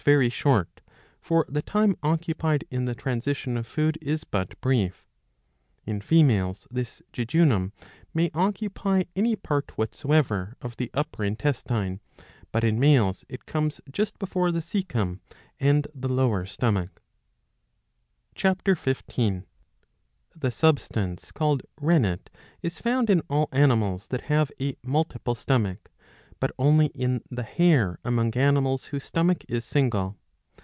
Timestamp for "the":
1.47-1.61, 2.85-2.95, 10.77-10.89, 14.51-14.61, 15.93-16.09, 20.35-20.49, 27.29-27.43